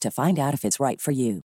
[0.00, 1.42] to find out if it's right for you.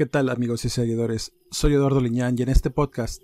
[0.00, 1.34] ¿Qué tal amigos y seguidores?
[1.50, 3.22] Soy Eduardo Liñán y en este podcast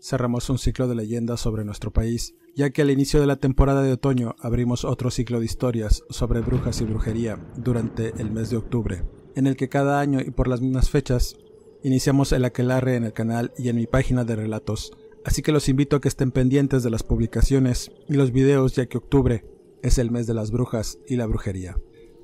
[0.00, 3.82] cerramos un ciclo de leyendas sobre nuestro país, ya que al inicio de la temporada
[3.82, 8.56] de otoño abrimos otro ciclo de historias sobre brujas y brujería durante el mes de
[8.56, 11.36] octubre, en el que cada año y por las mismas fechas
[11.82, 14.92] iniciamos el aquelarre en el canal y en mi página de relatos,
[15.24, 18.86] así que los invito a que estén pendientes de las publicaciones y los videos ya
[18.86, 19.44] que octubre
[19.82, 21.78] es el mes de las brujas y la brujería.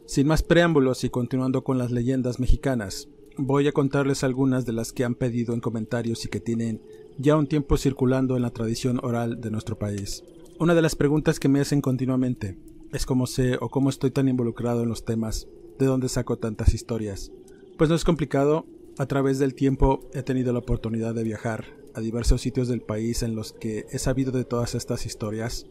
[0.06, 4.92] Sin más preámbulos y continuando con las leyendas mexicanas, voy a contarles algunas de las
[4.92, 6.82] que han pedido en comentarios y que tienen
[7.22, 10.24] ya un tiempo circulando en la tradición oral de nuestro país.
[10.58, 12.58] Una de las preguntas que me hacen continuamente
[12.92, 15.46] es cómo sé o cómo estoy tan involucrado en los temas,
[15.78, 17.30] de dónde saco tantas historias.
[17.78, 18.66] Pues no es complicado,
[18.98, 23.22] a través del tiempo he tenido la oportunidad de viajar a diversos sitios del país
[23.22, 25.66] en los que he sabido de todas estas historias.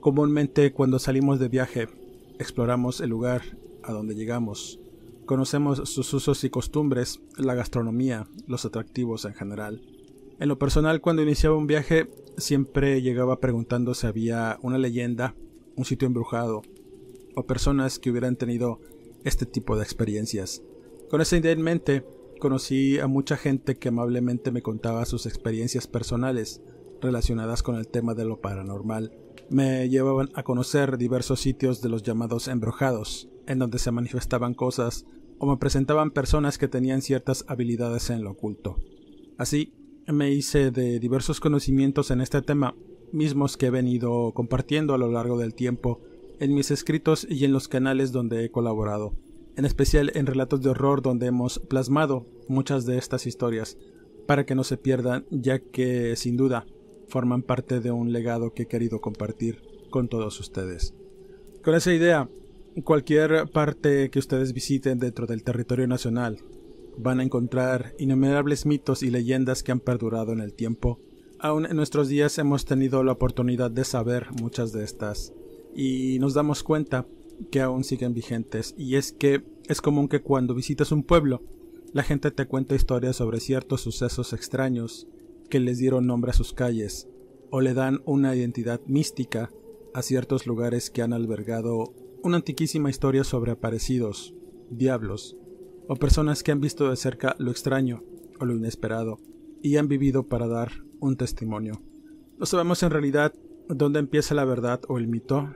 [0.00, 1.86] Comúnmente cuando salimos de viaje,
[2.40, 3.42] exploramos el lugar
[3.84, 4.80] a donde llegamos,
[5.26, 9.80] conocemos sus usos y costumbres, la gastronomía, los atractivos en general.
[10.40, 15.34] En lo personal, cuando iniciaba un viaje, siempre llegaba preguntando si había una leyenda,
[15.76, 16.62] un sitio embrujado,
[17.34, 18.80] o personas que hubieran tenido
[19.24, 20.62] este tipo de experiencias.
[21.10, 22.04] Con esa idea en mente,
[22.38, 26.62] conocí a mucha gente que amablemente me contaba sus experiencias personales
[27.00, 29.12] relacionadas con el tema de lo paranormal.
[29.50, 35.04] Me llevaban a conocer diversos sitios de los llamados embrujados, en donde se manifestaban cosas
[35.38, 38.76] o me presentaban personas que tenían ciertas habilidades en lo oculto.
[39.36, 39.72] Así,
[40.12, 42.74] me hice de diversos conocimientos en este tema,
[43.12, 46.00] mismos que he venido compartiendo a lo largo del tiempo
[46.40, 49.14] en mis escritos y en los canales donde he colaborado,
[49.56, 53.76] en especial en relatos de horror donde hemos plasmado muchas de estas historias,
[54.26, 56.66] para que no se pierdan, ya que sin duda
[57.08, 60.94] forman parte de un legado que he querido compartir con todos ustedes.
[61.62, 62.28] Con esa idea,
[62.84, 66.38] cualquier parte que ustedes visiten dentro del territorio nacional,
[66.98, 71.00] van a encontrar innumerables mitos y leyendas que han perdurado en el tiempo.
[71.38, 75.32] Aún en nuestros días hemos tenido la oportunidad de saber muchas de estas
[75.74, 77.06] y nos damos cuenta
[77.50, 81.42] que aún siguen vigentes y es que es común que cuando visitas un pueblo
[81.92, 85.06] la gente te cuenta historias sobre ciertos sucesos extraños
[85.48, 87.08] que les dieron nombre a sus calles
[87.50, 89.52] o le dan una identidad mística
[89.94, 94.34] a ciertos lugares que han albergado una antiquísima historia sobre aparecidos,
[94.70, 95.36] diablos,
[95.88, 98.04] o personas que han visto de cerca lo extraño
[98.38, 99.18] o lo inesperado
[99.62, 101.82] y han vivido para dar un testimonio.
[102.38, 103.34] No sabemos en realidad
[103.68, 105.54] dónde empieza la verdad o el mito,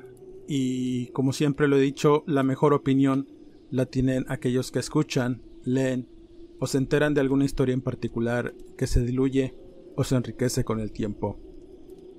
[0.49, 3.29] y como siempre lo he dicho, la mejor opinión
[3.71, 6.09] la tienen aquellos que escuchan, leen
[6.59, 9.55] o se enteran de alguna historia en particular que se diluye
[9.97, 11.39] o se enriquece con el tiempo.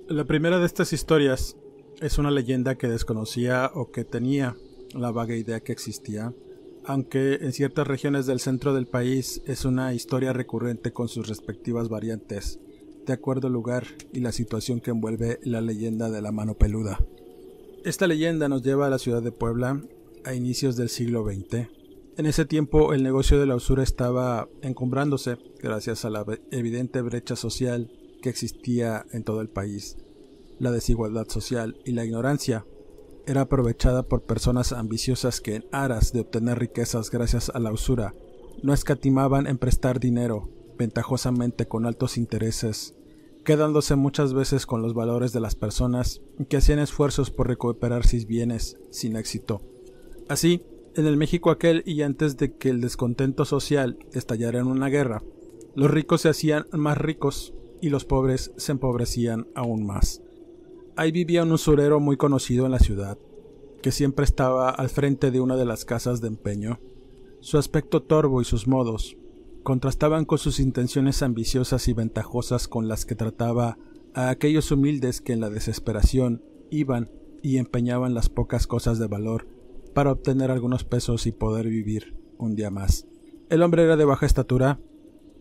[0.08, 1.56] La primera de estas historias
[2.00, 4.56] es una leyenda que desconocía o que tenía
[4.94, 6.34] la vaga idea que existía,
[6.86, 11.88] aunque en ciertas regiones del centro del país es una historia recurrente con sus respectivas
[11.88, 12.58] variantes,
[13.06, 16.98] de acuerdo al lugar y la situación que envuelve la leyenda de la mano peluda.
[17.84, 19.82] Esta leyenda nos lleva a la ciudad de Puebla
[20.24, 21.68] a inicios del siglo XX.
[22.16, 27.36] En ese tiempo el negocio de la usura estaba encumbrándose gracias a la evidente brecha
[27.36, 27.90] social
[28.22, 29.96] que existía en todo el país
[30.58, 32.64] la desigualdad social y la ignorancia
[33.26, 38.14] era aprovechada por personas ambiciosas que en aras de obtener riquezas gracias a la usura
[38.62, 40.48] no escatimaban en prestar dinero
[40.78, 42.94] ventajosamente con altos intereses
[43.44, 48.26] quedándose muchas veces con los valores de las personas que hacían esfuerzos por recuperar sus
[48.26, 49.60] bienes sin éxito.
[50.28, 50.62] Así,
[50.96, 55.22] en el México aquel y antes de que el descontento social estallara en una guerra,
[55.74, 60.22] los ricos se hacían más ricos y los pobres se empobrecían aún más.
[60.96, 63.18] Ahí vivía un usurero muy conocido en la ciudad,
[63.82, 66.78] que siempre estaba al frente de una de las casas de empeño.
[67.40, 69.16] Su aspecto torvo y sus modos
[69.64, 73.76] contrastaban con sus intenciones ambiciosas y ventajosas con las que trataba
[74.14, 77.10] a aquellos humildes que en la desesperación iban
[77.42, 79.48] y empeñaban las pocas cosas de valor
[79.94, 83.08] para obtener algunos pesos y poder vivir un día más.
[83.50, 84.78] El hombre era de baja estatura,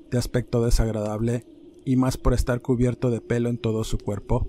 [0.09, 1.45] de aspecto desagradable,
[1.85, 4.47] y más por estar cubierto de pelo en todo su cuerpo,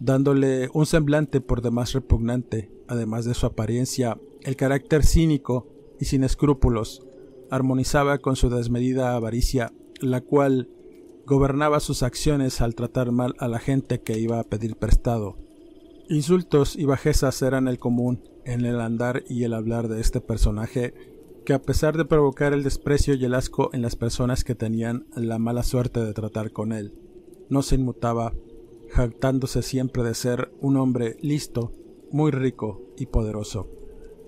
[0.00, 5.68] dándole un semblante por demás repugnante, además de su apariencia, el carácter cínico
[6.00, 7.06] y sin escrúpulos,
[7.50, 10.68] armonizaba con su desmedida avaricia, la cual
[11.26, 15.38] gobernaba sus acciones al tratar mal a la gente que iba a pedir prestado.
[16.08, 20.94] Insultos y bajezas eran el común en el andar y el hablar de este personaje,
[21.46, 25.06] que a pesar de provocar el desprecio y el asco en las personas que tenían
[25.14, 26.94] la mala suerte de tratar con él,
[27.48, 28.34] no se inmutaba,
[28.90, 31.72] jactándose siempre de ser un hombre listo,
[32.10, 33.68] muy rico y poderoso.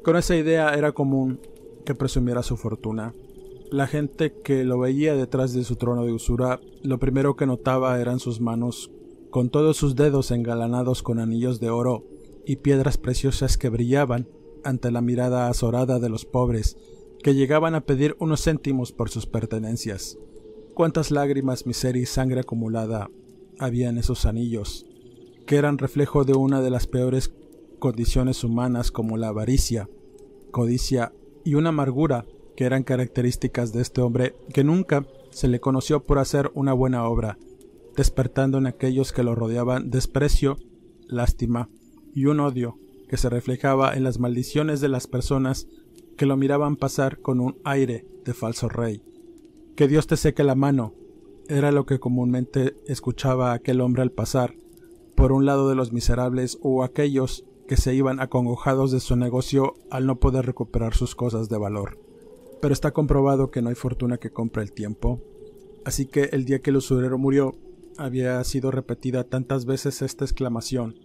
[0.03, 1.41] Con esa idea era común
[1.85, 3.15] que presumiera su fortuna.
[3.71, 8.01] La gente que lo veía detrás de su trono de usura, lo primero que notaba
[8.01, 8.91] eran sus manos,
[9.31, 12.05] con todos sus dedos engalanados con anillos de oro
[12.45, 14.29] y piedras preciosas que brillaban
[14.65, 16.77] ante la mirada azorada de los pobres,
[17.23, 20.19] que llegaban a pedir unos céntimos por sus pertenencias.
[20.75, 23.11] Cuántas lágrimas, miseria y sangre acumulada
[23.59, 24.87] había en esos anillos,
[25.47, 27.33] que eran reflejo de una de las peores
[27.79, 29.89] condiciones humanas como la avaricia,
[30.51, 31.13] codicia
[31.45, 32.25] y una amargura
[32.57, 37.07] que eran características de este hombre que nunca se le conoció por hacer una buena
[37.07, 37.39] obra,
[37.97, 40.57] despertando en aquellos que lo rodeaban desprecio,
[41.07, 41.69] lástima
[42.15, 45.69] y un odio que se reflejaba en las maldiciones de las personas
[46.17, 49.03] que lo miraban pasar con un aire de falso rey.
[49.77, 50.95] Que Dios te seque la mano,
[51.49, 54.55] era lo que comúnmente escuchaba aquel hombre al pasar,
[55.15, 59.75] por un lado de los miserables o aquellos que se iban acongojados de su negocio
[59.91, 61.99] al no poder recuperar sus cosas de valor.
[62.61, 65.21] Pero está comprobado que no hay fortuna que compre el tiempo,
[65.85, 67.55] así que el día que el usurero murió,
[67.99, 70.97] había sido repetida tantas veces esta exclamación,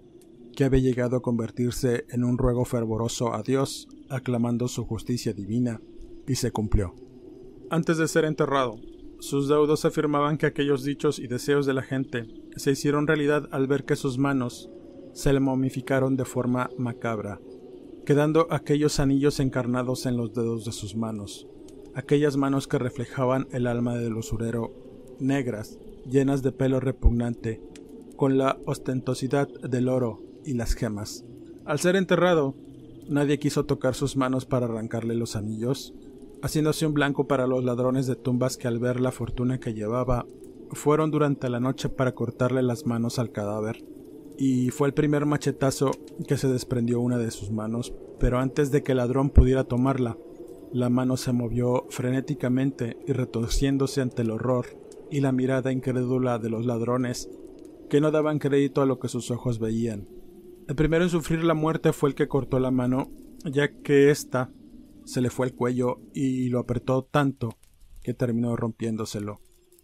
[0.56, 5.82] que había llegado a convertirse en un ruego fervoroso a Dios, aclamando su justicia divina,
[6.28, 6.94] y se cumplió.
[7.70, 8.76] Antes de ser enterrado,
[9.22, 12.26] sus deudos afirmaban que aquellos dichos y deseos de la gente
[12.56, 14.72] se hicieron realidad al ver que sus manos
[15.14, 17.40] se le momificaron de forma macabra,
[18.04, 21.48] quedando aquellos anillos encarnados en los dedos de sus manos,
[21.94, 24.74] aquellas manos que reflejaban el alma del usurero,
[25.20, 25.78] negras,
[26.10, 27.62] llenas de pelo repugnante,
[28.16, 31.26] con la ostentosidad del oro y las gemas.
[31.64, 32.56] Al ser enterrado,
[33.08, 35.94] nadie quiso tocar sus manos para arrancarle los anillos,
[36.42, 40.26] haciéndose un blanco para los ladrones de tumbas que al ver la fortuna que llevaba,
[40.72, 43.84] fueron durante la noche para cortarle las manos al cadáver.
[44.38, 45.92] Y fue el primer machetazo
[46.28, 50.18] que se desprendió una de sus manos, pero antes de que el ladrón pudiera tomarla,
[50.72, 54.68] la mano se movió frenéticamente y retorciéndose ante el horror
[55.12, 57.30] y la mirada incrédula de los ladrones,
[57.90, 60.08] que no daban crédito a lo que sus ojos veían.
[60.70, 63.12] El primero en sufrir la muerte fue el que cortó la mano,
[63.44, 64.50] ya que ésta
[65.06, 67.58] se le fue el cuello y lo apretó tanto
[68.04, 69.40] que terminó rompiéndoselo,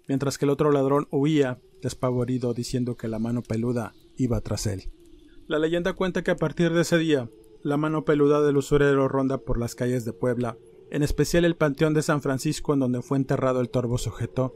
[0.07, 4.91] mientras que el otro ladrón huía, despavorido, diciendo que la mano peluda iba tras él.
[5.47, 7.29] La leyenda cuenta que a partir de ese día,
[7.63, 10.57] la mano peluda del usurero ronda por las calles de Puebla,
[10.89, 14.53] en especial el Panteón de San Francisco en donde fue enterrado el torvo sujeto.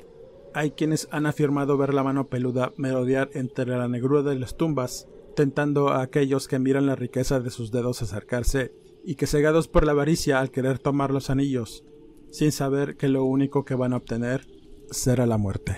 [0.53, 5.07] Hay quienes han afirmado ver la mano peluda merodear entre la negrura de las tumbas
[5.35, 9.85] tentando a aquellos que miran la riqueza de sus dedos acercarse, y que cegados por
[9.85, 11.83] la avaricia al querer tomar los anillos,
[12.29, 14.47] sin saber que lo único que van a obtener
[14.89, 15.77] será la muerte.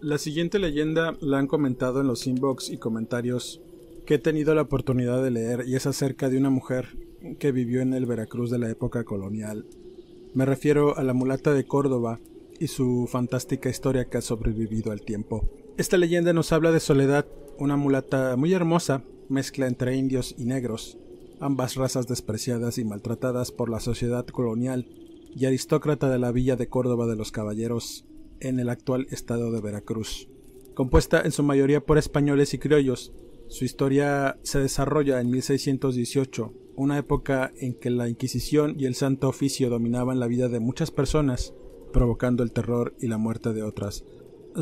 [0.00, 3.62] La siguiente leyenda la han comentado en los inbox y comentarios
[4.04, 6.98] que he tenido la oportunidad de leer y es acerca de una mujer
[7.38, 9.66] que vivió en el Veracruz de la época colonial.
[10.34, 12.20] Me refiero a la mulata de Córdoba
[12.58, 15.48] y su fantástica historia que ha sobrevivido al tiempo.
[15.78, 17.26] Esta leyenda nos habla de Soledad,
[17.58, 20.98] una mulata muy hermosa, mezcla entre indios y negros,
[21.44, 24.88] ambas razas despreciadas y maltratadas por la sociedad colonial
[25.36, 28.06] y aristócrata de la villa de Córdoba de los Caballeros,
[28.40, 30.30] en el actual estado de Veracruz.
[30.72, 33.12] Compuesta en su mayoría por españoles y criollos,
[33.48, 39.28] su historia se desarrolla en 1618, una época en que la Inquisición y el Santo
[39.28, 41.52] Oficio dominaban la vida de muchas personas,
[41.92, 44.02] provocando el terror y la muerte de otras,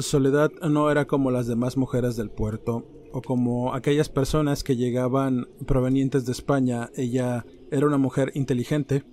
[0.00, 5.48] Soledad no era como las demás mujeres del puerto, o como aquellas personas que llegaban
[5.66, 6.90] provenientes de España.
[6.96, 9.04] Ella era una mujer inteligente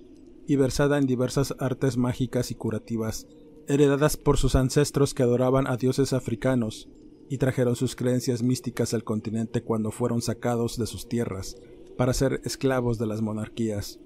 [0.46, 3.26] y versada en diversas artes mágicas y curativas,
[3.68, 6.88] heredadas por sus ancestros que adoraban a dioses africanos
[7.28, 11.56] y trajeron sus creencias místicas al continente cuando fueron sacados de sus tierras
[11.96, 14.00] para ser esclavos de las monarquías,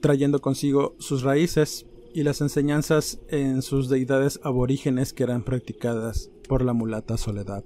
[0.00, 6.64] trayendo consigo sus raíces y las enseñanzas en sus deidades aborígenes que eran practicadas por
[6.64, 7.64] la mulata Soledad.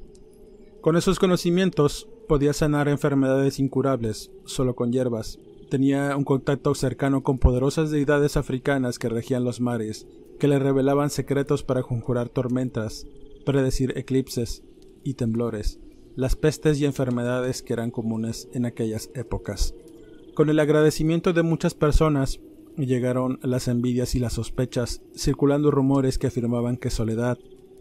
[0.84, 5.38] Con esos conocimientos podía sanar enfermedades incurables solo con hierbas.
[5.70, 10.06] Tenía un contacto cercano con poderosas deidades africanas que regían los mares,
[10.38, 13.06] que le revelaban secretos para conjurar tormentas,
[13.46, 14.62] predecir eclipses
[15.04, 15.80] y temblores,
[16.16, 19.74] las pestes y enfermedades que eran comunes en aquellas épocas.
[20.34, 22.40] Con el agradecimiento de muchas personas,
[22.76, 27.38] llegaron las envidias y las sospechas, circulando rumores que afirmaban que Soledad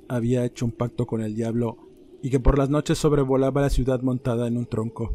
[0.07, 1.92] había hecho un pacto con el diablo
[2.23, 5.13] y que por las noches sobrevolaba la ciudad montada en un tronco.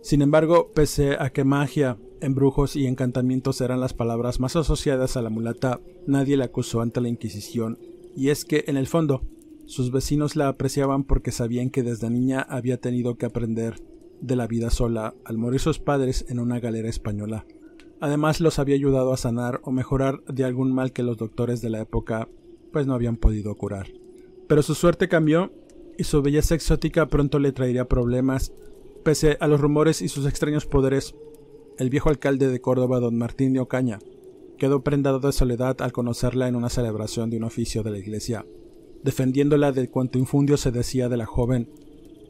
[0.00, 5.22] Sin embargo, pese a que magia, embrujos y encantamientos eran las palabras más asociadas a
[5.22, 7.78] la mulata, nadie la acusó ante la Inquisición,
[8.16, 9.22] y es que, en el fondo,
[9.66, 13.82] sus vecinos la apreciaban porque sabían que desde niña había tenido que aprender
[14.22, 17.44] de la vida sola al morir sus padres en una galera española.
[18.00, 21.68] Además los había ayudado a sanar o mejorar de algún mal que los doctores de
[21.68, 22.28] la época
[22.72, 23.88] pues no habían podido curar.
[24.46, 25.52] Pero su suerte cambió
[25.98, 28.52] y su belleza exótica pronto le traería problemas.
[29.04, 31.14] Pese a los rumores y sus extraños poderes,
[31.78, 33.98] el viejo alcalde de Córdoba, don Martín de Ocaña,
[34.58, 38.46] quedó prendado de soledad al conocerla en una celebración de un oficio de la iglesia,
[39.02, 41.70] defendiéndola de cuanto infundio se decía de la joven,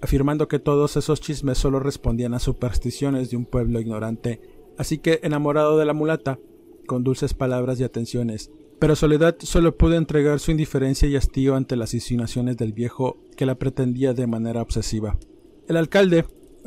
[0.02, 4.40] afirmando que todos esos chismes solo respondían a supersticiones de un pueblo ignorante
[4.76, 6.38] Así que, enamorado de la mulata,
[6.86, 11.76] con dulces palabras y atenciones, pero Soledad solo pudo entregar su indiferencia y hastío ante
[11.76, 15.18] las insinuaciones del viejo que la pretendía de manera obsesiva.
[15.68, 16.24] El alcalde,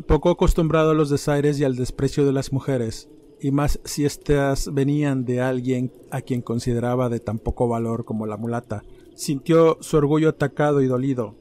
[0.07, 3.09] poco acostumbrado a los desaires y al desprecio de las mujeres,
[3.41, 8.25] y más si éstas venían de alguien a quien consideraba de tan poco valor como
[8.25, 8.83] la mulata,
[9.15, 11.35] sintió su orgullo atacado y dolido,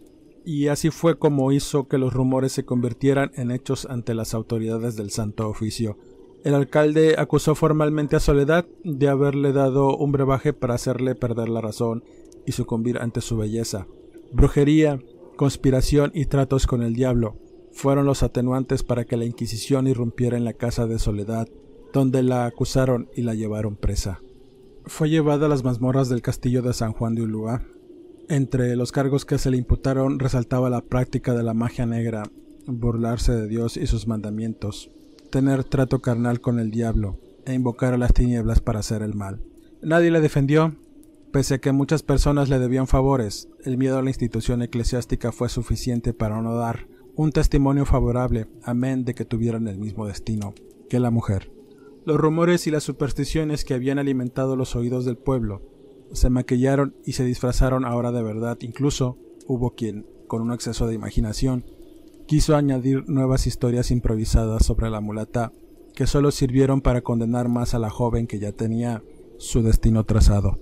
[0.45, 4.97] y así fue como hizo que los rumores se convirtieran en hechos ante las autoridades
[4.97, 5.99] del Santo Oficio,
[6.45, 11.61] el alcalde acusó formalmente a Soledad de haberle dado un brebaje para hacerle perder la
[11.61, 12.04] razón
[12.47, 13.87] y sucumbir ante su belleza.
[14.33, 15.00] Brujería,
[15.37, 17.37] conspiración y tratos con el diablo
[17.73, 21.49] fueron los atenuantes para que la Inquisición irrumpiera en la casa de Soledad,
[21.92, 24.21] donde la acusaron y la llevaron presa.
[24.85, 27.62] Fue llevada a las mazmorras del castillo de San Juan de Ulúa.
[28.28, 32.25] Entre los cargos que se le imputaron resaltaba la práctica de la magia negra,
[32.66, 34.90] burlarse de Dios y sus mandamientos,
[35.31, 39.41] tener trato carnal con el diablo e invocar a las tinieblas para hacer el mal.
[39.83, 40.75] Nadie le defendió,
[41.33, 45.49] pese a que muchas personas le debían favores, el miedo a la institución eclesiástica fue
[45.49, 50.55] suficiente para no dar un testimonio favorable, amén de que tuvieran el mismo destino
[50.89, 51.51] que la mujer.
[52.05, 55.63] Los rumores y las supersticiones que habían alimentado los oídos del pueblo
[56.13, 60.95] se maquillaron y se disfrazaron ahora de verdad, incluso hubo quien, con un exceso de
[60.95, 61.65] imaginación,
[62.29, 65.55] quiso añadir nuevas historias improvisadas sobre la mulata
[65.95, 69.03] que solo sirvieron para condenar más a la joven que ya tenía
[69.39, 70.61] su destino trazado.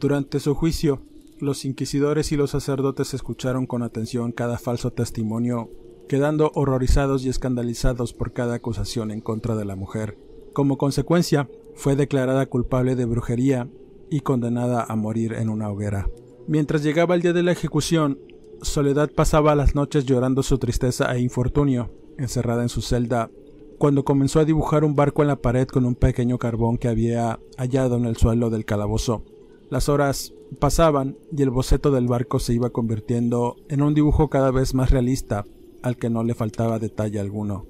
[0.00, 1.02] Durante su juicio,
[1.38, 5.70] los inquisidores y los sacerdotes escucharon con atención cada falso testimonio,
[6.08, 10.16] quedando horrorizados y escandalizados por cada acusación en contra de la mujer.
[10.54, 13.68] Como consecuencia, fue declarada culpable de brujería
[14.08, 16.08] y condenada a morir en una hoguera.
[16.48, 18.18] Mientras llegaba el día de la ejecución,
[18.62, 23.30] Soledad pasaba las noches llorando su tristeza e infortunio, encerrada en su celda,
[23.78, 27.38] cuando comenzó a dibujar un barco en la pared con un pequeño carbón que había
[27.58, 29.24] hallado en el suelo del calabozo.
[29.70, 34.50] Las horas pasaban y el boceto del barco se iba convirtiendo en un dibujo cada
[34.50, 35.44] vez más realista,
[35.82, 37.66] al que no le faltaba detalle alguno,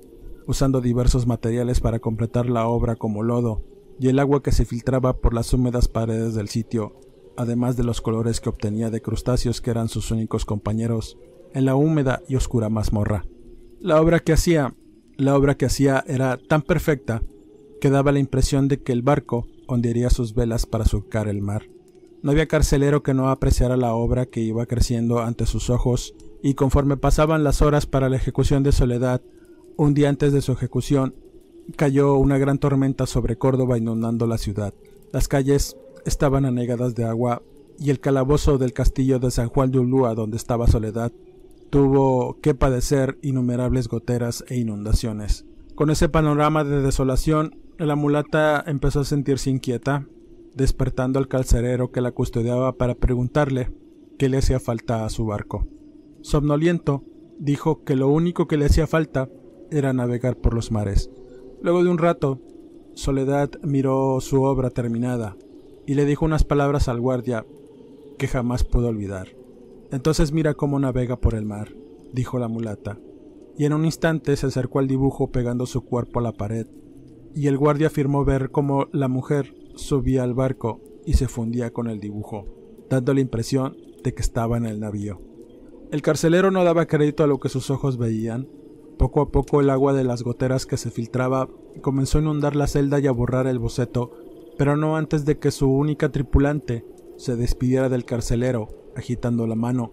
[0.47, 3.63] usando diversos materiales para completar la obra como lodo
[3.99, 6.95] y el agua que se filtraba por las húmedas paredes del sitio
[7.37, 11.19] además de los colores que obtenía de crustáceos que eran sus únicos compañeros
[11.53, 13.25] en la húmeda y oscura mazmorra.
[13.81, 14.75] La obra que hacía,
[15.17, 17.23] la obra que hacía era tan perfecta
[17.81, 21.69] que daba la impresión de que el barco ondearía sus velas para surcar el mar.
[22.23, 26.55] No había carcelero que no apreciara la obra que iba creciendo ante sus ojos, y
[26.55, 29.23] conforme pasaban las horas para la ejecución de Soledad,
[29.77, 31.15] un día antes de su ejecución,
[31.77, 34.75] cayó una gran tormenta sobre Córdoba inundando la ciudad.
[35.13, 37.43] Las calles estaban anegadas de agua
[37.79, 41.13] y el calabozo del castillo de San Juan de Ulúa, donde estaba Soledad,
[41.71, 45.45] tuvo que padecer innumerables goteras e inundaciones.
[45.75, 50.07] Con ese panorama de desolación, la mulata empezó a sentirse inquieta,
[50.55, 53.73] despertando al calcerero que la custodiaba para preguntarle
[54.19, 55.67] qué le hacía falta a su barco.
[56.23, 57.03] Somnoliento,
[57.41, 59.29] dijo que lo único que le hacía falta
[59.73, 61.11] era navegar por los mares.
[61.61, 62.41] Luego de un rato,
[62.95, 65.37] Soledad miró su obra terminada
[65.87, 67.45] y le dijo unas palabras al guardia
[68.19, 69.29] que jamás pudo olvidar.
[69.91, 71.75] Entonces mira cómo navega por el mar,
[72.13, 72.99] dijo la mulata,
[73.57, 76.67] y en un instante se acercó al dibujo pegando su cuerpo a la pared,
[77.35, 81.89] y el guardia afirmó ver cómo la mujer subía al barco y se fundía con
[81.89, 82.47] el dibujo,
[82.89, 85.21] dando la impresión de que estaba en el navío.
[85.91, 88.49] El carcelero no daba crédito a lo que sus ojos veían.
[88.99, 91.49] Poco a poco el agua de las goteras que se filtraba
[91.83, 94.11] comenzó a inundar la celda y a borrar el boceto,
[94.57, 96.85] pero no antes de que su única tripulante
[97.17, 99.93] se despidiera del carcelero, agitando la mano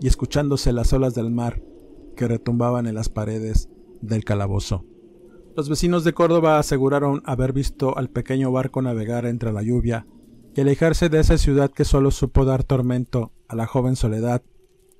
[0.00, 1.62] y escuchándose las olas del mar
[2.16, 3.68] que retumbaban en las paredes
[4.00, 4.84] del calabozo.
[5.56, 10.06] Los vecinos de Córdoba aseguraron haber visto al pequeño barco navegar entre la lluvia
[10.54, 14.42] y alejarse de esa ciudad que solo supo dar tormento a la joven Soledad,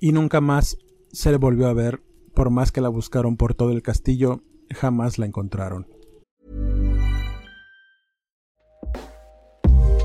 [0.00, 0.78] y nunca más
[1.12, 2.02] se le volvió a ver,
[2.34, 5.86] por más que la buscaron por todo el castillo, jamás la encontraron.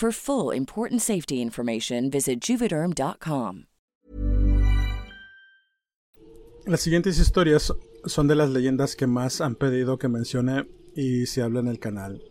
[0.00, 3.66] For full important safety information, visit juvederm.com.
[6.64, 7.74] Las siguientes historias
[8.06, 11.78] son de las leyendas que más han pedido que mencione y se habla en el
[11.78, 12.22] canal.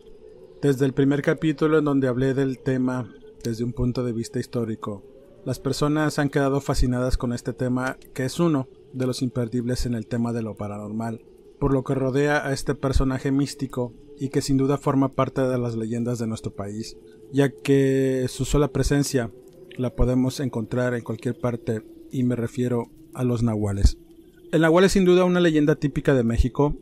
[0.60, 3.08] Desde el primer capítulo en donde hablé del tema
[3.44, 5.04] desde un punto de vista histórico,
[5.44, 9.94] las personas han quedado fascinadas con este tema que es uno de los imperdibles en
[9.94, 11.24] el tema de lo paranormal,
[11.60, 15.58] por lo que rodea a este personaje místico y que sin duda forma parte de
[15.58, 16.96] las leyendas de nuestro país,
[17.32, 19.32] ya que su sola presencia
[19.76, 23.96] la podemos encontrar en cualquier parte y me refiero a los nahuales.
[24.52, 26.76] El nahual es sin duda una leyenda típica de México.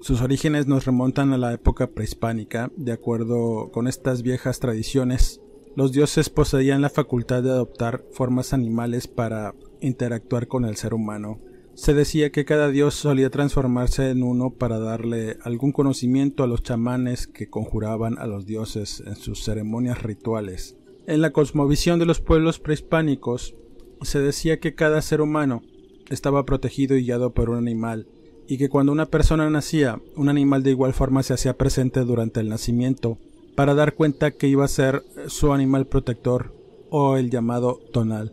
[0.00, 2.70] Sus orígenes nos remontan a la época prehispánica.
[2.76, 5.40] De acuerdo con estas viejas tradiciones,
[5.76, 11.40] los dioses poseían la facultad de adoptar formas animales para interactuar con el ser humano.
[11.76, 16.62] Se decía que cada dios solía transformarse en uno para darle algún conocimiento a los
[16.62, 20.74] chamanes que conjuraban a los dioses en sus ceremonias rituales.
[21.06, 23.54] En la cosmovisión de los pueblos prehispánicos,
[24.00, 25.62] se decía que cada ser humano
[26.08, 28.08] estaba protegido y guiado por un animal,
[28.48, 32.40] y que cuando una persona nacía, un animal de igual forma se hacía presente durante
[32.40, 33.18] el nacimiento,
[33.54, 36.54] para dar cuenta que iba a ser su animal protector,
[36.88, 38.32] o el llamado tonal.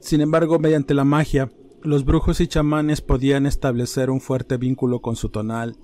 [0.00, 1.50] Sin embargo, mediante la magia,
[1.82, 5.76] los brujos y chamanes podían establecer un fuerte vínculo con su tonal,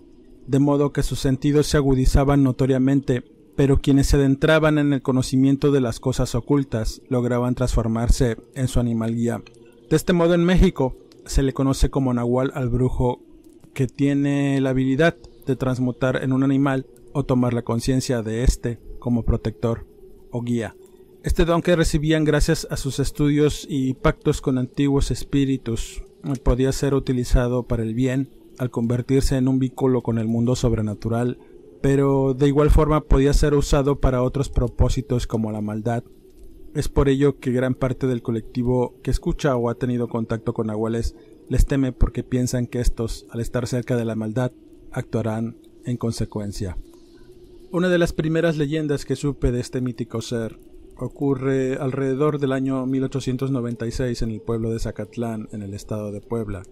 [0.47, 3.23] de modo que sus sentidos se agudizaban notoriamente,
[3.57, 8.81] pero quienes se adentraban en el conocimiento de las cosas ocultas lograban transformarse en su
[8.81, 9.43] animal guía.
[9.89, 13.21] De este modo en México se le conoce como nahual al brujo
[13.73, 18.81] que tiene la habilidad de transmutar en un animal o tomar la conciencia de éste
[18.99, 19.87] como protector
[20.31, 20.75] o guía.
[21.25, 26.03] Este don que recibían gracias a sus estudios y pactos con antiguos espíritus
[26.43, 31.39] podía ser utilizado para el bien al convertirse en un vínculo con el mundo sobrenatural,
[31.81, 36.05] pero de igual forma podía ser usado para otros propósitos como la maldad.
[36.75, 40.67] Es por ello que gran parte del colectivo que escucha o ha tenido contacto con
[40.67, 41.17] nahuales
[41.49, 44.53] les teme porque piensan que estos, al estar cerca de la maldad,
[44.93, 45.57] actuarán
[45.87, 46.77] en consecuencia.
[47.71, 50.59] Una de las primeras leyendas que supe de este mítico ser
[50.97, 56.63] ocurre alrededor del año 1896 en el pueblo de Zacatlán, en el estado de Puebla.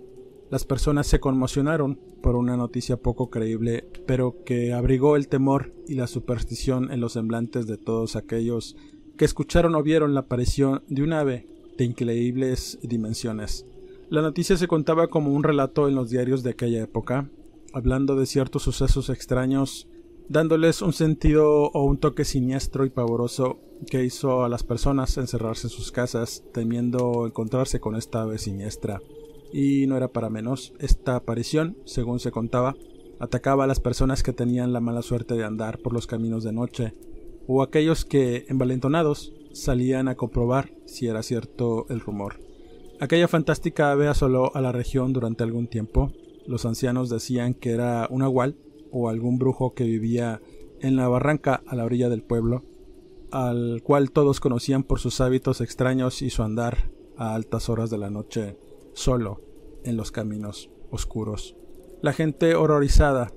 [0.50, 5.94] Las personas se conmocionaron por una noticia poco creíble, pero que abrigó el temor y
[5.94, 8.76] la superstición en los semblantes de todos aquellos
[9.16, 13.66] que escucharon o vieron la aparición de un ave de increíbles dimensiones.
[14.10, 17.30] La noticia se contaba como un relato en los diarios de aquella época,
[17.72, 19.88] hablando de ciertos sucesos extraños
[20.28, 25.66] dándoles un sentido o un toque siniestro y pavoroso que hizo a las personas encerrarse
[25.66, 29.00] en sus casas temiendo encontrarse con esta ave siniestra.
[29.52, 32.74] Y no era para menos, esta aparición, según se contaba,
[33.20, 36.52] atacaba a las personas que tenían la mala suerte de andar por los caminos de
[36.52, 36.94] noche,
[37.46, 42.40] o aquellos que, envalentonados, salían a comprobar si era cierto el rumor.
[43.00, 46.12] Aquella fantástica ave asoló a la región durante algún tiempo.
[46.46, 48.56] Los ancianos decían que era un agual
[48.92, 50.40] o algún brujo que vivía
[50.80, 52.62] en la barranca a la orilla del pueblo,
[53.30, 57.98] al cual todos conocían por sus hábitos extraños y su andar a altas horas de
[57.98, 58.58] la noche
[58.92, 59.40] solo
[59.84, 61.56] en los caminos oscuros.
[62.02, 63.32] La gente horrorizada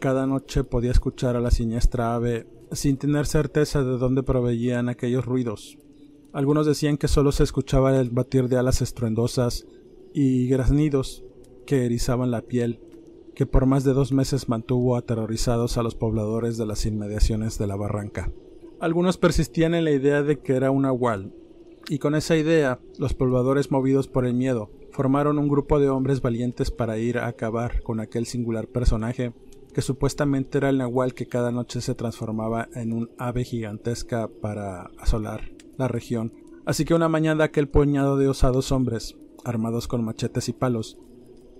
[0.00, 5.24] cada noche podía escuchar a la siniestra ave sin tener certeza de dónde proveían aquellos
[5.24, 5.78] ruidos.
[6.32, 9.66] Algunos decían que solo se escuchaba el batir de alas estruendosas
[10.12, 11.24] y graznidos
[11.66, 12.80] que erizaban la piel
[13.36, 17.66] que por más de dos meses mantuvo aterrorizados a los pobladores de las inmediaciones de
[17.66, 18.32] la barranca.
[18.80, 21.34] Algunos persistían en la idea de que era un nahual,
[21.88, 26.22] y con esa idea, los pobladores movidos por el miedo, formaron un grupo de hombres
[26.22, 29.34] valientes para ir a acabar con aquel singular personaje
[29.74, 34.90] que supuestamente era el nahual que cada noche se transformaba en un ave gigantesca para
[34.98, 36.32] asolar la región.
[36.64, 40.98] Así que una mañana aquel puñado de osados hombres, armados con machetes y palos,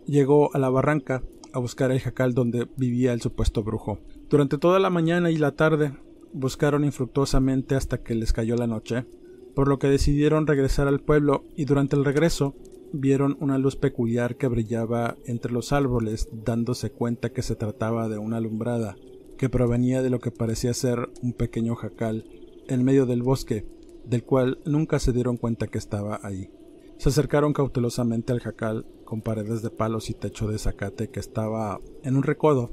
[0.06, 1.22] llegó a la barranca
[1.56, 3.98] a buscar el jacal donde vivía el supuesto brujo.
[4.28, 5.92] Durante toda la mañana y la tarde
[6.34, 9.06] buscaron infructuosamente hasta que les cayó la noche,
[9.54, 12.54] por lo que decidieron regresar al pueblo y durante el regreso
[12.92, 18.18] vieron una luz peculiar que brillaba entre los árboles, dándose cuenta que se trataba de
[18.18, 18.96] una alumbrada
[19.38, 22.26] que provenía de lo que parecía ser un pequeño jacal
[22.68, 23.66] en medio del bosque,
[24.04, 26.50] del cual nunca se dieron cuenta que estaba ahí.
[26.98, 31.80] Se acercaron cautelosamente al jacal con paredes de palos y techo de zacate que estaba
[32.02, 32.70] en un recodo,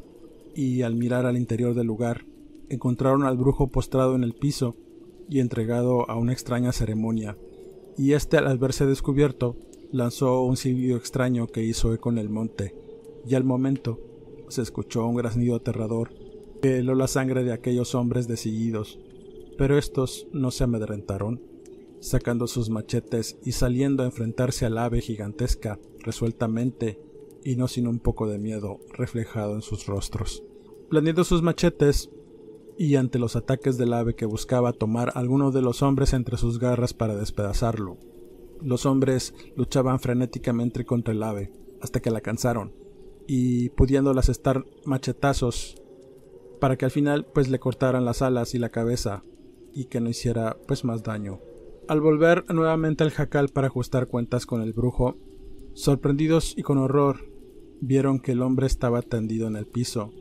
[0.55, 2.25] y al mirar al interior del lugar
[2.69, 4.75] encontraron al brujo postrado en el piso
[5.29, 7.37] y entregado a una extraña ceremonia,
[7.97, 9.57] y éste al verse descubierto
[9.91, 12.75] lanzó un silbido extraño que hizo eco en el monte,
[13.27, 13.99] y al momento
[14.47, 16.11] se escuchó un graznido aterrador
[16.61, 18.99] que heló la sangre de aquellos hombres decididos,
[19.57, 21.41] pero estos no se amedrentaron
[22.03, 26.99] sacando sus machetes y saliendo a enfrentarse al ave gigantesca resueltamente
[27.45, 30.43] y no sin un poco de miedo reflejado en sus rostros.
[30.89, 32.09] Planeando sus machetes
[32.77, 36.59] y ante los ataques del ave que buscaba tomar alguno de los hombres entre sus
[36.59, 37.97] garras para despedazarlo.
[38.61, 42.73] Los hombres luchaban frenéticamente contra el ave hasta que la cansaron
[43.27, 45.81] y pudiéndolas estar machetazos
[46.59, 49.23] para que al final pues le cortaran las alas y la cabeza
[49.73, 51.39] y que no hiciera pues más daño.
[51.85, 55.17] Al volver nuevamente al jacal para ajustar cuentas con el brujo,
[55.73, 57.29] sorprendidos y con horror,
[57.81, 60.13] vieron que el hombre estaba tendido en el piso,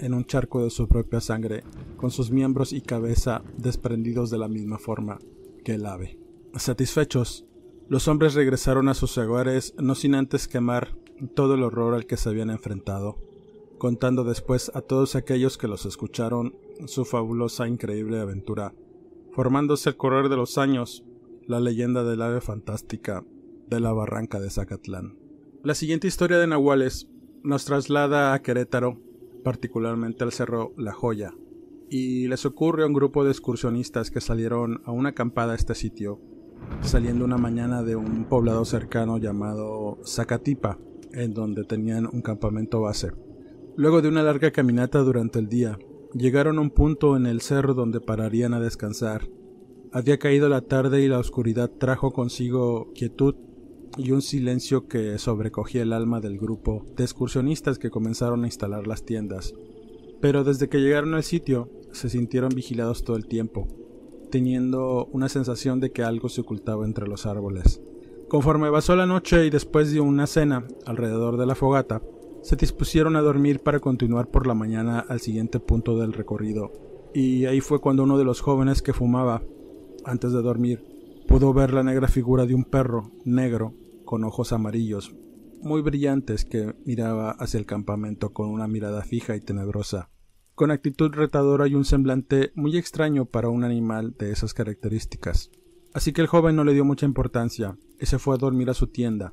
[0.00, 1.62] en un charco de su propia sangre,
[1.98, 5.20] con sus miembros y cabeza desprendidos de la misma forma
[5.64, 6.18] que el ave.
[6.56, 7.46] Satisfechos,
[7.88, 10.96] los hombres regresaron a sus hogares no sin antes quemar
[11.34, 13.18] todo el horror al que se habían enfrentado,
[13.78, 18.74] contando después a todos aquellos que los escucharon su fabulosa e increíble aventura
[19.34, 21.04] formándose al correr de los años
[21.46, 23.24] la leyenda del ave fantástica
[23.68, 25.18] de la barranca de Zacatlán.
[25.62, 27.08] La siguiente historia de Nahuales
[27.42, 29.00] nos traslada a Querétaro,
[29.42, 31.34] particularmente al cerro La Joya,
[31.90, 35.74] y les ocurre a un grupo de excursionistas que salieron a una acampada a este
[35.74, 36.20] sitio,
[36.80, 40.78] saliendo una mañana de un poblado cercano llamado Zacatipa,
[41.12, 43.12] en donde tenían un campamento base.
[43.76, 45.78] Luego de una larga caminata durante el día,
[46.14, 49.28] Llegaron a un punto en el cerro donde pararían a descansar.
[49.90, 53.34] Había caído la tarde y la oscuridad trajo consigo quietud
[53.98, 58.86] y un silencio que sobrecogía el alma del grupo de excursionistas que comenzaron a instalar
[58.86, 59.54] las tiendas.
[60.20, 63.66] Pero desde que llegaron al sitio se sintieron vigilados todo el tiempo,
[64.30, 67.80] teniendo una sensación de que algo se ocultaba entre los árboles.
[68.28, 72.02] Conforme pasó la noche y después de una cena alrededor de la fogata,
[72.44, 76.72] se dispusieron a dormir para continuar por la mañana al siguiente punto del recorrido,
[77.14, 79.42] y ahí fue cuando uno de los jóvenes que fumaba,
[80.04, 80.84] antes de dormir,
[81.26, 83.72] pudo ver la negra figura de un perro negro
[84.04, 85.16] con ojos amarillos,
[85.62, 90.10] muy brillantes, que miraba hacia el campamento con una mirada fija y tenebrosa.
[90.54, 95.50] con actitud retadora y un semblante muy extraño para un animal de esas características.
[95.92, 98.74] Así que el joven no le dio mucha importancia y se fue a dormir a
[98.74, 99.32] su tienda.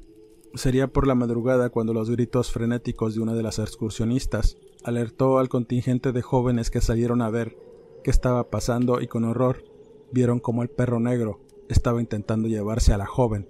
[0.54, 5.48] Sería por la madrugada cuando los gritos frenéticos de una de las excursionistas alertó al
[5.48, 7.58] contingente de jóvenes que salieron a ver
[8.04, 9.64] qué estaba pasando y con horror
[10.12, 13.48] vieron como el perro negro estaba intentando llevarse a la joven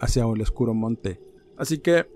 [0.00, 1.20] hacia el oscuro monte.
[1.56, 2.06] Así que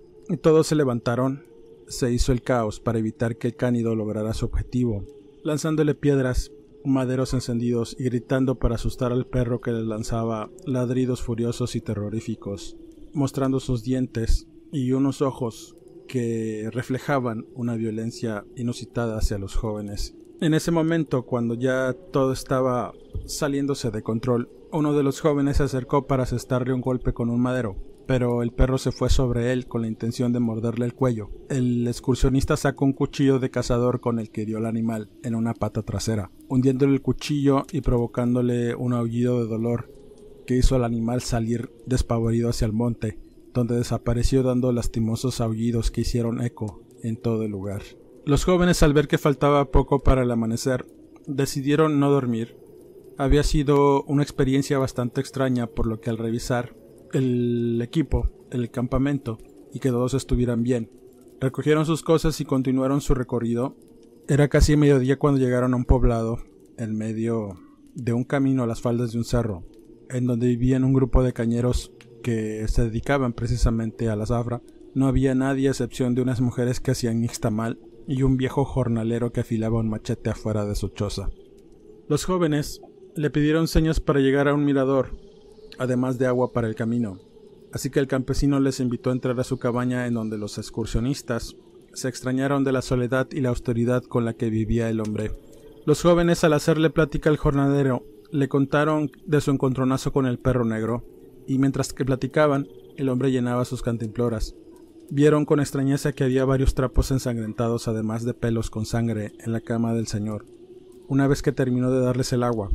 [0.40, 1.44] todos se levantaron,
[1.88, 5.04] se hizo el caos para evitar que el cánido lograra su objetivo,
[5.42, 6.52] lanzándole piedras,
[6.84, 12.76] maderos encendidos y gritando para asustar al perro que les lanzaba ladridos furiosos y terroríficos,
[13.12, 15.76] mostrando sus dientes y unos ojos
[16.08, 20.14] que reflejaban una violencia inusitada hacia los jóvenes.
[20.40, 22.92] En ese momento, cuando ya todo estaba
[23.26, 27.40] saliéndose de control, uno de los jóvenes se acercó para asestarle un golpe con un
[27.40, 31.30] madero, pero el perro se fue sobre él con la intención de morderle el cuello.
[31.48, 35.54] El excursionista sacó un cuchillo de cazador con el que hirió al animal en una
[35.54, 39.97] pata trasera, hundiéndole el cuchillo y provocándole un aullido de dolor
[40.48, 43.18] que hizo al animal salir despavorido hacia el monte,
[43.52, 47.82] donde desapareció dando lastimosos aullidos que hicieron eco en todo el lugar.
[48.24, 50.86] Los jóvenes al ver que faltaba poco para el amanecer,
[51.26, 52.56] decidieron no dormir.
[53.18, 56.74] Había sido una experiencia bastante extraña, por lo que al revisar
[57.12, 59.36] el equipo, el campamento,
[59.74, 60.90] y que todos estuvieran bien,
[61.42, 63.76] recogieron sus cosas y continuaron su recorrido.
[64.28, 66.38] Era casi mediodía cuando llegaron a un poblado,
[66.78, 67.60] en medio
[67.94, 69.64] de un camino a las faldas de un cerro,
[70.10, 71.92] en donde vivían un grupo de cañeros
[72.22, 74.62] que se dedicaban precisamente a la zafra.
[74.94, 79.32] No había nadie a excepción de unas mujeres que hacían nixtamal y un viejo jornalero
[79.32, 81.30] que afilaba un machete afuera de su choza.
[82.08, 82.80] Los jóvenes
[83.14, 85.10] le pidieron señas para llegar a un mirador,
[85.78, 87.18] además de agua para el camino,
[87.72, 91.56] así que el campesino les invitó a entrar a su cabaña en donde los excursionistas
[91.92, 95.32] se extrañaron de la soledad y la austeridad con la que vivía el hombre.
[95.84, 100.64] Los jóvenes al hacerle plática al jornalero le contaron de su encontronazo con el perro
[100.64, 101.04] negro,
[101.46, 104.54] y mientras que platicaban, el hombre llenaba sus cantimploras.
[105.10, 109.60] Vieron con extrañeza que había varios trapos ensangrentados además de pelos con sangre en la
[109.60, 110.44] cama del señor.
[111.06, 112.68] Una vez que terminó de darles el agua,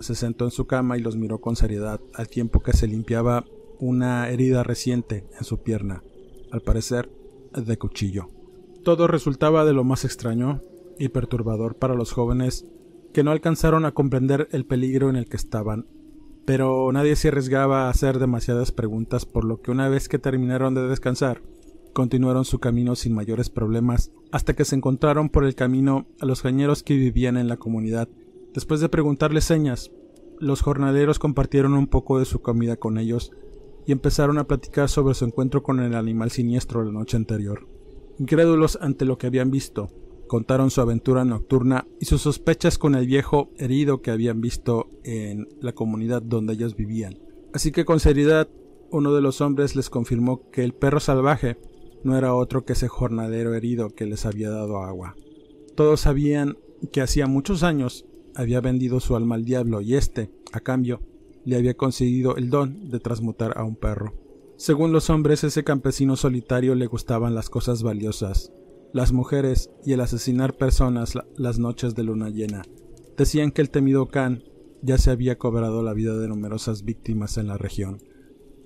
[0.00, 3.46] se sentó en su cama y los miró con seriedad al tiempo que se limpiaba
[3.78, 6.02] una herida reciente en su pierna,
[6.50, 7.10] al parecer
[7.52, 8.28] de cuchillo.
[8.84, 10.62] Todo resultaba de lo más extraño
[10.98, 12.66] y perturbador para los jóvenes
[13.12, 15.86] que no alcanzaron a comprender el peligro en el que estaban,
[16.44, 20.74] pero nadie se arriesgaba a hacer demasiadas preguntas por lo que una vez que terminaron
[20.74, 21.42] de descansar,
[21.92, 26.42] continuaron su camino sin mayores problemas hasta que se encontraron por el camino a los
[26.42, 28.08] cañeros que vivían en la comunidad.
[28.54, 29.90] Después de preguntarles señas,
[30.38, 33.32] los jornaleros compartieron un poco de su comida con ellos
[33.86, 37.66] y empezaron a platicar sobre su encuentro con el animal siniestro la noche anterior.
[38.18, 39.88] Incrédulos ante lo que habían visto,
[40.28, 45.48] contaron su aventura nocturna y sus sospechas con el viejo herido que habían visto en
[45.60, 47.18] la comunidad donde ellos vivían.
[47.52, 48.48] Así que con seriedad
[48.90, 51.58] uno de los hombres les confirmó que el perro salvaje
[52.04, 55.16] no era otro que ese jornalero herido que les había dado agua.
[55.74, 56.56] Todos sabían
[56.92, 61.00] que hacía muchos años había vendido su alma al diablo y éste, a cambio,
[61.44, 64.14] le había conseguido el don de transmutar a un perro.
[64.56, 68.52] Según los hombres, ese campesino solitario le gustaban las cosas valiosas,
[68.92, 72.62] las mujeres y el asesinar personas las noches de luna llena.
[73.16, 74.44] Decían que el temido Khan
[74.82, 77.98] ya se había cobrado la vida de numerosas víctimas en la región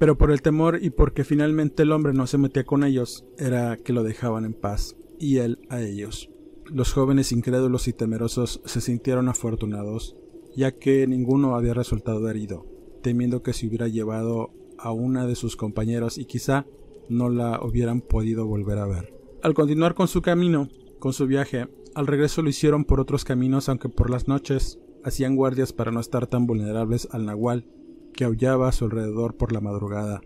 [0.03, 3.77] pero por el temor y porque finalmente el hombre no se metía con ellos, era
[3.77, 6.29] que lo dejaban en paz, y él a ellos.
[6.67, 10.17] Los jóvenes incrédulos y temerosos se sintieron afortunados,
[10.57, 12.67] ya que ninguno había resultado herido,
[13.01, 16.67] temiendo que se hubiera llevado a una de sus compañeros y quizá
[17.09, 19.22] no la hubieran podido volver a ver.
[19.43, 20.69] Al continuar con su camino,
[21.01, 25.35] con su viaje, al regreso lo hicieron por otros caminos, aunque por las noches hacían
[25.35, 27.67] guardias para no estar tan vulnerables al nahual
[28.15, 30.21] que aullaba a su alrededor por la madrugada,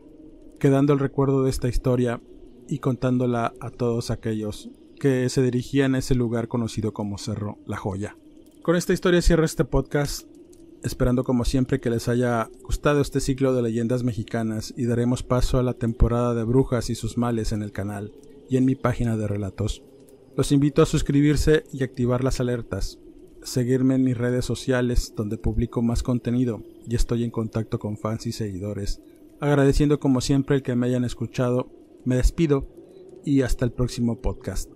[0.61, 2.21] quedando el recuerdo de esta historia
[2.69, 4.69] y contándola a todos aquellos
[5.01, 8.19] que se dirigían a ese lugar conocido como Cerro La Joya.
[8.61, 10.29] Con esta historia cierro este podcast,
[10.83, 15.59] esperando como siempre que les haya gustado este ciclo de leyendas mexicanas y daremos paso
[15.59, 18.13] a la temporada de brujas y sus males en el canal
[18.49, 19.83] y en mi página de relatos.
[20.37, 22.99] Los invito a suscribirse y activar las alertas
[23.47, 28.27] seguirme en mis redes sociales donde publico más contenido y estoy en contacto con fans
[28.27, 29.01] y seguidores.
[29.41, 31.71] Agradeciendo como siempre el que me hayan escuchado,
[32.05, 32.67] me despido
[33.25, 34.76] y hasta el próximo podcast.